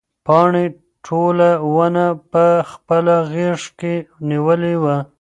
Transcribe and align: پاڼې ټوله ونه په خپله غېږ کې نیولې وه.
پاڼې 0.27 0.65
ټوله 1.05 1.49
ونه 1.75 2.05
په 2.31 2.45
خپله 2.71 3.15
غېږ 3.31 3.61
کې 3.79 3.93
نیولې 4.29 4.75
وه. 4.83 4.95